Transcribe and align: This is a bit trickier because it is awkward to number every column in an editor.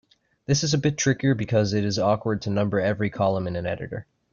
This 0.47 0.63
is 0.63 0.73
a 0.73 0.79
bit 0.79 0.97
trickier 0.97 1.35
because 1.35 1.73
it 1.73 1.85
is 1.85 1.99
awkward 1.99 2.41
to 2.41 2.49
number 2.49 2.79
every 2.79 3.11
column 3.11 3.45
in 3.45 3.55
an 3.55 3.67
editor. 3.67 4.07